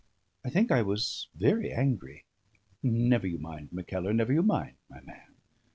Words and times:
I 0.43 0.49
think 0.49 0.71
I 0.71 0.81
was 0.81 1.27
very 1.35 1.71
angry. 1.71 2.25
Never 2.81 3.27
you 3.27 3.37
mind, 3.37 3.69
Mackellar; 3.71 4.15
never 4.15 4.33
you 4.33 4.41
mind, 4.41 4.77
my 4.89 4.99
man. 5.01 5.35